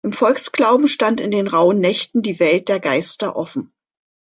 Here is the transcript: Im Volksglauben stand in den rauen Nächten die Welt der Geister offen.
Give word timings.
Im 0.03 0.13
Volksglauben 0.13 0.87
stand 0.87 1.21
in 1.21 1.29
den 1.29 1.45
rauen 1.47 1.77
Nächten 1.79 2.23
die 2.23 2.39
Welt 2.39 2.69
der 2.69 2.79
Geister 2.79 3.35
offen. 3.35 3.71